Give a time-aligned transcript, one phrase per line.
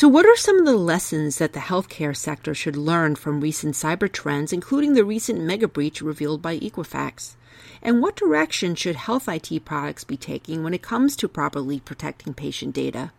[0.00, 3.74] So, what are some of the lessons that the healthcare sector should learn from recent
[3.74, 7.34] cyber trends, including the recent mega breach revealed by Equifax?
[7.82, 12.32] And what direction should health IT products be taking when it comes to properly protecting
[12.32, 13.12] patient data?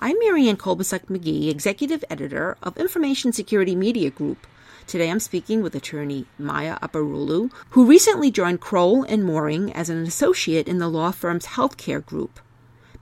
[0.00, 4.46] I'm Marianne Kolbasuk McGee, Executive Editor of Information Security Media Group.
[4.86, 10.02] Today I'm speaking with attorney Maya Uppaluru, who recently joined Crowell and Moring as an
[10.04, 12.40] associate in the law firm's healthcare group.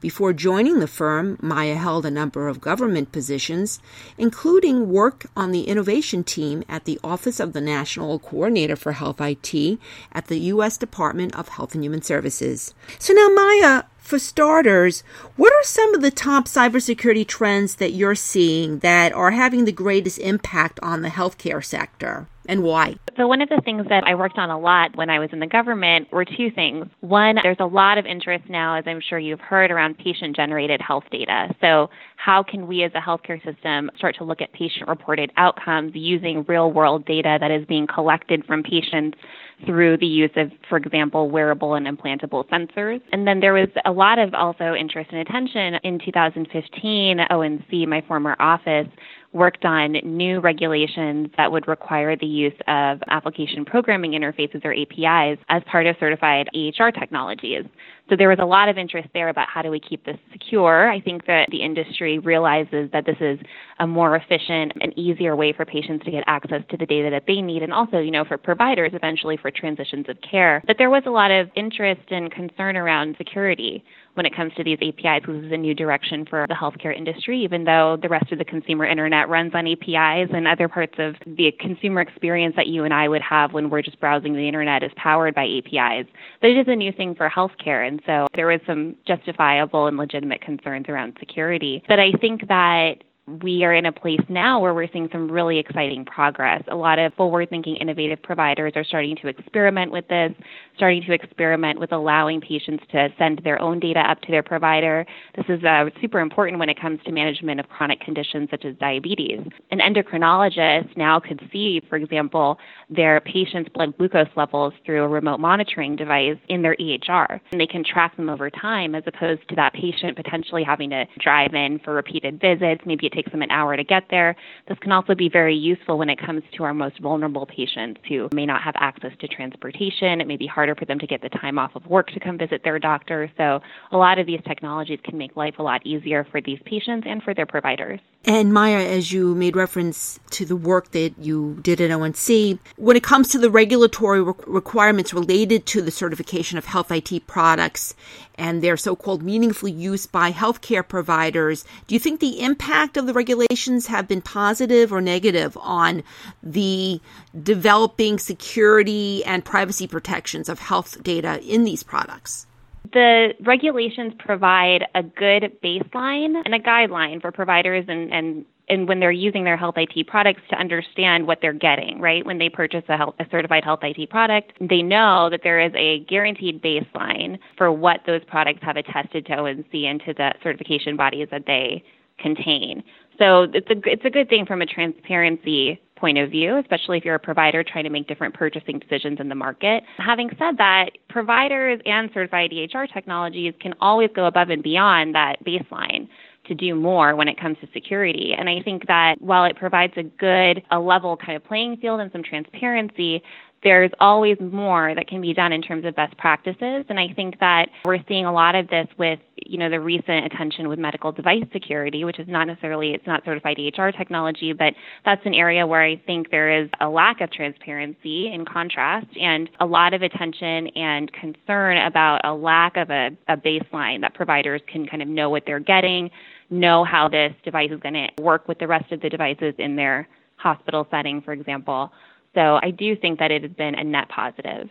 [0.03, 3.79] Before joining the firm, Maya held a number of government positions,
[4.19, 9.21] including work on the innovation team at the Office of the National Coordinator for Health
[9.21, 9.79] IT
[10.11, 10.77] at the U.S.
[10.77, 12.75] Department of Health and Human Services.
[12.99, 15.05] So now, Maya, for starters,
[15.37, 19.71] what are some of the top cybersecurity trends that you're seeing that are having the
[19.71, 22.27] greatest impact on the healthcare sector?
[22.49, 22.97] And why?
[23.17, 25.39] So, one of the things that I worked on a lot when I was in
[25.39, 26.87] the government were two things.
[27.01, 30.81] One, there's a lot of interest now, as I'm sure you've heard, around patient generated
[30.81, 31.55] health data.
[31.61, 35.93] So, how can we as a healthcare system start to look at patient reported outcomes
[35.95, 39.19] using real world data that is being collected from patients
[39.67, 43.01] through the use of, for example, wearable and implantable sensors.
[43.13, 47.19] And then there was a lot of also interest and attention in 2015.
[47.31, 48.89] ONC, my former office,
[49.33, 55.39] worked on new regulations that would require the use of application programming interfaces or APIs
[55.49, 57.65] as part of certified EHR technologies.
[58.13, 60.91] So there was a lot of interest there about how do we keep this secure.
[60.91, 63.39] I think that the industry realizes that this is
[63.79, 67.25] a more efficient and easier way for patients to get access to the data that
[67.27, 70.63] they need and also, you know, for providers eventually for transitions of care.
[70.67, 73.83] But there was a lot of interest and concern around security
[74.15, 77.43] when it comes to these APIs this is a new direction for the healthcare industry,
[77.43, 81.15] even though the rest of the consumer internet runs on APIs and other parts of
[81.27, 84.83] the consumer experience that you and I would have when we're just browsing the internet
[84.83, 86.07] is powered by APIs.
[86.41, 87.87] But it is a new thing for healthcare.
[87.87, 91.83] And so there was some justifiable and legitimate concerns around security.
[91.89, 93.05] But I think that
[93.41, 96.63] we are in a place now where we're seeing some really exciting progress.
[96.69, 100.33] A lot of forward thinking, innovative providers are starting to experiment with this,
[100.77, 105.07] starting to experiment with allowing patients to send their own data up to their provider.
[105.37, 108.75] This is uh, super important when it comes to management of chronic conditions such as
[108.77, 109.41] diabetes.
[109.71, 112.59] An endocrinologist now could see, for example,
[112.91, 117.41] their patient's blood glucose levels through a remote monitoring device in their EHR.
[117.53, 121.07] And they can track them over time as opposed to that patient potentially having to
[121.19, 122.83] drive in for repeated visits.
[122.85, 124.37] Maybe it takes them an hour to get there.
[124.69, 128.29] This can also be very useful when it comes to our most vulnerable patients who
[128.35, 130.21] may not have access to transportation.
[130.21, 132.39] It may be harder for them to get the time off of work to come
[132.39, 133.31] visit their doctor.
[133.37, 133.61] So,
[133.91, 137.23] a lot of these technologies can make life a lot easier for these patients and
[137.23, 138.01] for their providers.
[138.25, 142.97] And Maya, as you made reference to the work that you did at ONC, when
[142.97, 147.97] it comes to the regulatory re- requirements related to the certification of health IT products
[148.37, 153.13] and their so-called meaningful use by healthcare providers, do you think the impact of the
[153.13, 156.03] regulations have been positive or negative on
[156.43, 157.01] the
[157.43, 162.47] developing security and privacy protections of health data in these products?
[162.93, 169.01] the regulations provide a good baseline and a guideline for providers and, and and when
[169.01, 172.25] they're using their health IT products to understand what they're getting, right?
[172.25, 175.73] When they purchase a, health, a certified health IT product, they know that there is
[175.75, 180.97] a guaranteed baseline for what those products have attested to ONC and to the certification
[180.97, 181.85] bodies that they
[182.19, 182.83] contain.
[183.19, 187.05] So it's a it's a good thing from a transparency point of view, especially if
[187.05, 189.85] you're a provider trying to make different purchasing decisions in the market.
[189.99, 195.37] Having said that, providers and certified EHR technologies can always go above and beyond that
[195.45, 196.09] baseline
[196.47, 198.35] to do more when it comes to security.
[198.37, 202.01] And I think that while it provides a good, a level kind of playing field
[202.01, 203.23] and some transparency,
[203.63, 206.85] there's always more that can be done in terms of best practices.
[206.89, 210.27] And I think that we're seeing a lot of this with, you know, the recent
[210.27, 214.75] attention with medical device security, which is not necessarily, it's not certified EHR technology, but
[215.05, 219.49] that's an area where I think there is a lack of transparency in contrast and
[219.61, 224.61] a lot of attention and concern about a lack of a, a baseline that providers
[224.71, 226.11] can kind of know what they're getting,
[226.51, 229.77] know how this device is going to work with the rest of the devices in
[229.77, 231.93] their hospital setting, for example.
[232.35, 234.71] So I do think that it has been a net positive.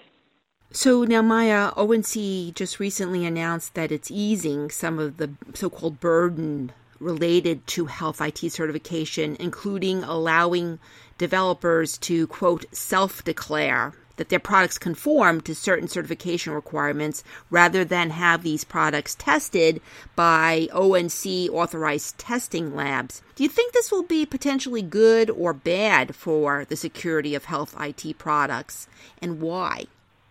[0.71, 5.99] So now, Maya, ONC just recently announced that it's easing some of the so called
[5.99, 10.79] burden related to health IT certification, including allowing
[11.17, 18.09] developers to, quote, self declare that their products conform to certain certification requirements rather than
[18.09, 19.81] have these products tested
[20.15, 23.21] by ONC authorized testing labs.
[23.35, 27.75] Do you think this will be potentially good or bad for the security of health
[27.79, 28.87] IT products
[29.21, 29.85] and why?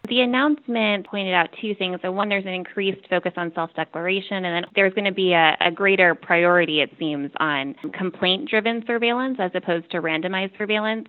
[0.08, 2.00] The announcement pointed out two things.
[2.02, 5.34] So, one, there's an increased focus on self declaration, and then there's going to be
[5.34, 11.06] a, a greater priority, it seems, on complaint driven surveillance as opposed to randomized surveillance.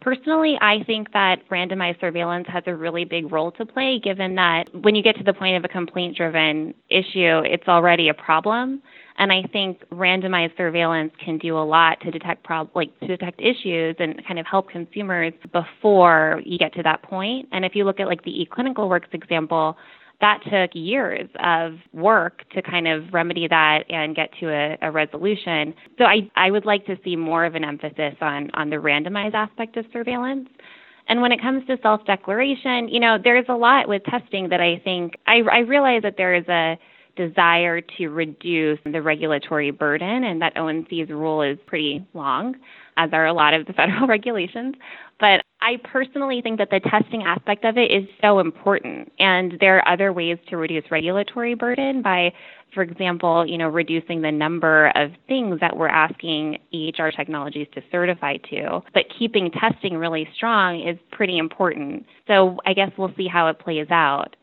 [0.00, 4.64] Personally, I think that randomized surveillance has a really big role to play, given that
[4.72, 8.80] when you get to the point of a complaint driven issue, it's already a problem.
[9.18, 13.42] And I think randomized surveillance can do a lot to detect prob- like to detect
[13.42, 17.46] issues and kind of help consumers before you get to that point.
[17.52, 19.76] And if you look at like the eClinicalWorks example,
[20.20, 24.90] that took years of work to kind of remedy that and get to a, a,
[24.90, 25.74] resolution.
[25.98, 29.34] So I, I would like to see more of an emphasis on, on the randomized
[29.34, 30.48] aspect of surveillance.
[31.08, 34.60] And when it comes to self declaration, you know, there's a lot with testing that
[34.60, 36.78] I think I, I realize that there is a
[37.16, 42.54] desire to reduce the regulatory burden, and that ONC's rule is pretty long,
[42.96, 44.74] as are a lot of the federal regulations.
[45.18, 49.78] But I personally think that the testing aspect of it is so important, and there
[49.78, 52.32] are other ways to reduce regulatory burden by,
[52.72, 57.82] for example, you know, reducing the number of things that we're asking EHR technologies to
[57.92, 58.80] certify to.
[58.94, 62.06] But keeping testing really strong is pretty important.
[62.26, 64.36] So I guess we'll see how it plays out.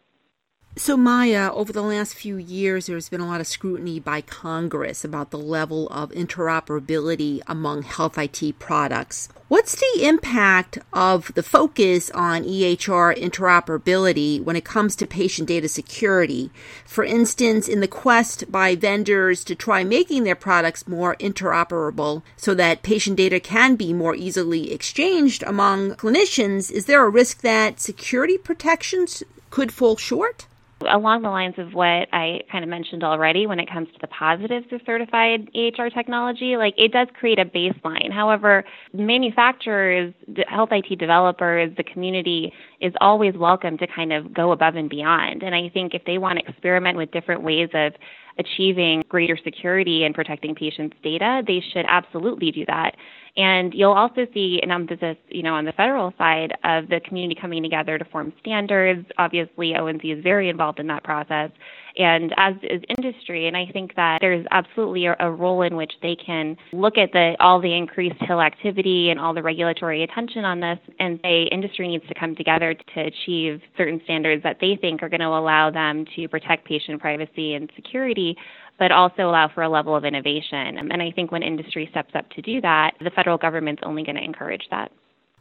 [0.79, 5.03] So, Maya, over the last few years, there's been a lot of scrutiny by Congress
[5.03, 9.27] about the level of interoperability among health IT products.
[9.47, 15.67] What's the impact of the focus on EHR interoperability when it comes to patient data
[15.67, 16.51] security?
[16.85, 22.53] For instance, in the quest by vendors to try making their products more interoperable so
[22.53, 27.79] that patient data can be more easily exchanged among clinicians, is there a risk that
[27.79, 30.45] security protections could fall short?
[30.81, 34.07] Along the lines of what I kind of mentioned already when it comes to the
[34.07, 38.11] positives of certified EHR technology, like it does create a baseline.
[38.11, 38.63] However,
[38.93, 40.13] manufacturers,
[40.47, 45.41] health IT developers, the community is always welcome to kind of go above and beyond.
[45.41, 47.93] And I think if they want to experiment with different ways of
[48.39, 52.95] achieving greater security and protecting patients' data, they should absolutely do that.
[53.37, 57.39] And you'll also see an emphasis, you know, on the federal side of the community
[57.39, 59.07] coming together to form standards.
[59.19, 61.51] Obviously, ONC is very involved in that process,
[61.97, 63.47] and as is industry.
[63.47, 67.11] And I think that there's absolutely a, a role in which they can look at
[67.11, 71.43] the all the increased Hill activity and all the regulatory attention on this, and say
[71.43, 75.27] industry needs to come together to achieve certain standards that they think are going to
[75.27, 78.35] allow them to protect patient privacy and security
[78.79, 80.77] but also allow for a level of innovation.
[80.77, 84.17] And I think when industry steps up to do that, the federal government's only going
[84.17, 84.91] to encourage that.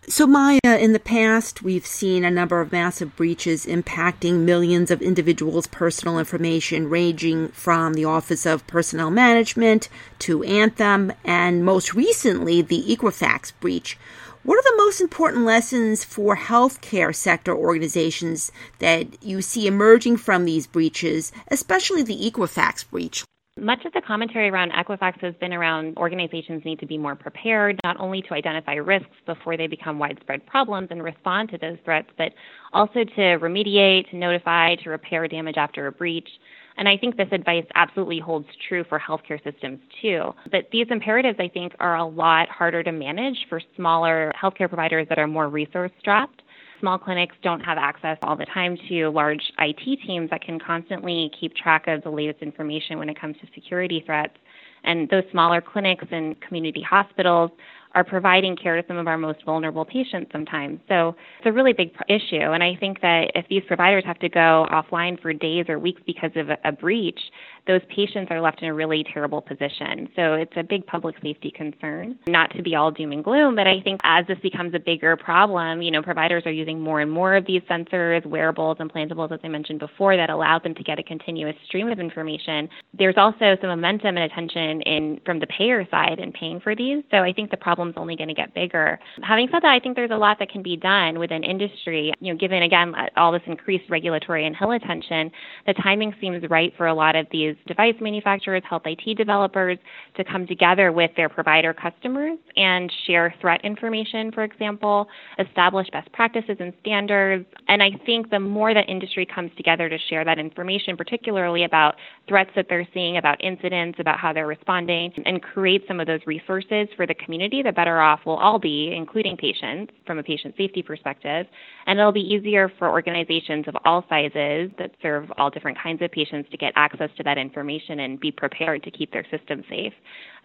[0.09, 5.03] So, Maya, in the past, we've seen a number of massive breaches impacting millions of
[5.03, 9.89] individuals' personal information, ranging from the Office of Personnel Management
[10.21, 13.99] to Anthem, and most recently, the Equifax breach.
[14.45, 20.45] What are the most important lessons for healthcare sector organizations that you see emerging from
[20.45, 23.25] these breaches, especially the Equifax breach?
[23.59, 27.81] Much of the commentary around Equifax has been around organizations need to be more prepared,
[27.85, 32.09] not only to identify risks before they become widespread problems and respond to those threats,
[32.19, 32.33] but
[32.75, 36.29] also to remediate, to notify, to repair damage after a breach.
[36.77, 40.35] And I think this advice absolutely holds true for healthcare systems too.
[40.51, 45.07] But these imperatives, I think, are a lot harder to manage for smaller healthcare providers
[45.09, 46.43] that are more resource strapped.
[46.87, 51.33] Small clinics don't have access all the time to large IT teams that can constantly
[51.41, 54.37] keep track of the latest information when it comes to security threats.
[54.85, 57.51] And those smaller clinics and community hospitals
[57.97, 60.79] are providing care to some of our most vulnerable patients sometimes.
[60.87, 62.53] So it's a really big issue.
[62.53, 66.03] And I think that if these providers have to go offline for days or weeks
[66.07, 67.19] because of a, breach,
[67.67, 70.09] those patients are left in a really terrible position.
[70.17, 72.19] So it's a big public safety concern.
[72.29, 75.17] Not to be all doom and gloom, but I think as this becomes a bigger
[75.17, 79.33] problem, you know, providers are using more and more of these sensors, wearables, and implantables,
[79.33, 82.69] as I mentioned before, that allow them to get a continuous stream of information.
[82.97, 87.03] There's also some momentum and attention in from the payer side in paying for these.
[87.11, 88.99] So I think the problem's only going to get bigger.
[89.23, 92.13] Having said that, I think there's a lot that can be done within industry.
[92.21, 95.31] You know, given again all this increased regulatory and Hill attention,
[95.67, 99.79] the timing seems right for a lot of these device manufacturers, health IT developers
[100.17, 105.09] to come together with their provider customers and share threat information, for example,
[105.39, 107.47] establish best practices and standards.
[107.69, 111.97] And I think the more that industry comes together to share that information, particularly about
[112.29, 116.21] threats that they're seeing, about incidents, about how they're responding, and create some of those
[116.27, 120.55] resources for the community, the better off we'll all be, including patients, from a patient
[120.57, 121.47] safety perspective.
[121.87, 126.11] And it'll be easier for organizations of all sizes that serve all different kinds of
[126.11, 129.93] patients to get access to that information and be prepared to keep their system safe.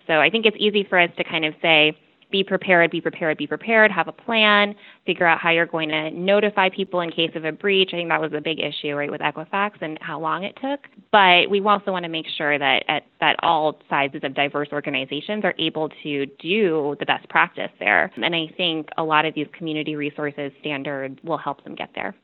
[0.08, 1.98] So I think it's easy for us to kind of say,
[2.31, 4.74] be prepared, be prepared, be prepared, have a plan,
[5.05, 7.89] figure out how you're going to notify people in case of a breach.
[7.93, 10.79] I think that was a big issue, right, with Equifax and how long it took.
[11.12, 15.43] But we also want to make sure that at, that all sizes of diverse organizations
[15.43, 18.12] are able to do the best practice there.
[18.15, 22.15] And I think a lot of these community resources standards will help them get there.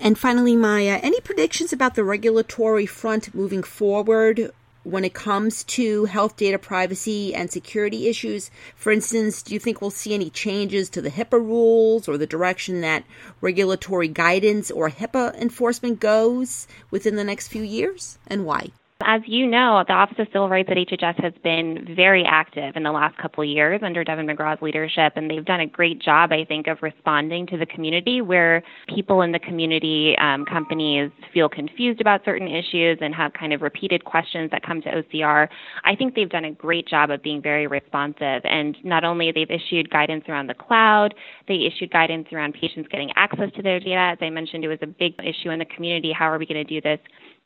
[0.00, 4.50] And finally, Maya, any predictions about the regulatory front moving forward
[4.84, 8.50] when it comes to health data privacy and security issues?
[8.76, 12.26] For instance, do you think we'll see any changes to the HIPAA rules or the
[12.26, 13.04] direction that
[13.40, 18.70] regulatory guidance or HIPAA enforcement goes within the next few years, and why?
[19.02, 22.82] As you know, the Office of Civil Rights at HHS has been very active in
[22.82, 26.32] the last couple of years under Deven McGraw's leadership, and they've done a great job,
[26.32, 31.46] I think, of responding to the community where people in the community, um, companies feel
[31.46, 35.46] confused about certain issues and have kind of repeated questions that come to OCR.
[35.84, 39.50] I think they've done a great job of being very responsive, and not only they've
[39.50, 41.14] issued guidance around the cloud,
[41.48, 44.14] they issued guidance around patients getting access to their data.
[44.14, 46.12] As I mentioned, it was a big issue in the community.
[46.12, 46.98] How are we going to do this?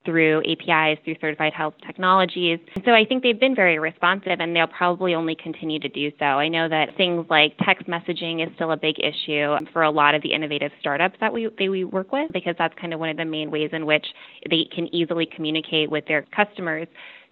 [0.04, 2.59] Through APIs, through certified health technologies.
[2.85, 6.25] So I think they've been very responsive and they'll probably only continue to do so.
[6.25, 10.14] I know that things like text messaging is still a big issue for a lot
[10.14, 13.11] of the innovative startups that we, that we work with because that's kind of one
[13.11, 14.07] of the main ways in which
[14.49, 16.88] they can easily communicate with their customers.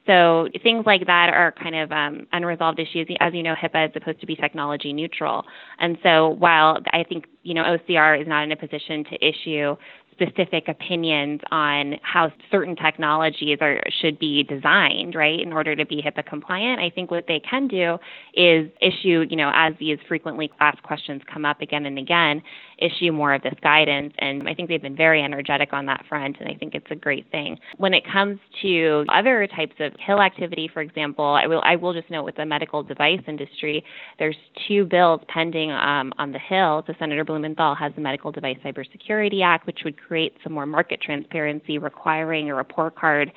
[0.09, 3.07] So things like that are kind of um, unresolved issues.
[3.21, 5.45] As you know, HIPAA is supposed to be technology neutral,
[5.81, 9.77] and so while I think you know OCR is not in a position to issue
[10.21, 16.03] specific opinions on how certain technologies are should be designed, right, in order to be
[16.03, 16.81] HIPAA compliant.
[16.81, 17.99] I think what they can do
[18.35, 22.43] is issue, you know, as these frequently asked questions come up again and again,
[22.79, 24.13] issue more of this guidance.
[24.19, 26.97] And I think they've been very energetic on that front, and I think it's a
[26.97, 27.59] great thing.
[27.77, 31.93] When it comes to other types of Hill activity, for example, I will I will
[31.93, 33.85] just note with the medical device industry,
[34.19, 36.83] there's two bills pending um, on the Hill.
[36.87, 41.01] So Senator Blumenthal has the Medical Device Cybersecurity Act, which would create some more market
[41.01, 43.31] transparency, requiring a report card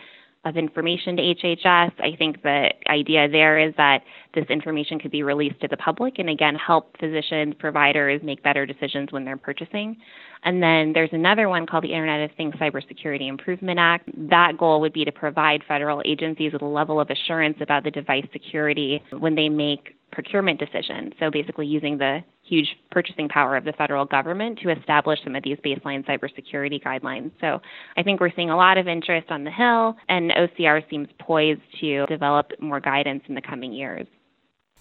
[0.44, 1.92] of information to HHS.
[2.00, 4.02] I think the idea there is that
[4.34, 8.66] this information could be released to the public and again help physicians, providers make better
[8.66, 9.98] decisions when they're purchasing.
[10.44, 14.10] And then there's another one called the Internet of Things Cybersecurity Improvement Act.
[14.30, 17.92] That goal would be to provide federal agencies with a level of assurance about the
[17.92, 21.14] device security when they make procurement decision.
[21.20, 25.44] So basically using the huge purchasing power of the federal government to establish some of
[25.44, 27.32] these baseline cybersecurity guidelines.
[27.40, 27.62] So
[27.96, 31.62] I think we're seeing a lot of interest on the Hill, and OCR seems poised
[31.80, 34.08] to develop more guidance in the coming years.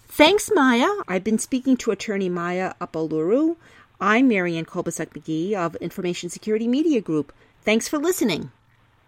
[0.07, 0.89] Thanks, Maya.
[1.07, 3.55] I've been speaking to attorney Maya Uppaluru.
[3.99, 7.31] I'm Marianne Kolbasuk McGee of Information Security Media Group.
[7.61, 8.51] Thanks for listening.